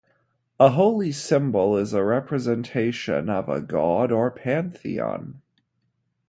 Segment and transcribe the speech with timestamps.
[0.59, 5.43] A holy symbol is a representation of a god or pantheon.